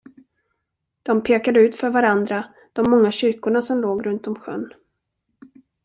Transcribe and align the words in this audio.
De 1.03 1.23
pekade 1.23 1.59
ut 1.59 1.75
för 1.75 1.89
varandra 1.89 2.45
de 2.73 2.89
många 2.89 3.11
kyrkorna 3.11 3.61
som 3.61 3.81
låg 3.81 4.05
runt 4.05 4.27
om 4.27 4.35
sjön. 4.35 4.73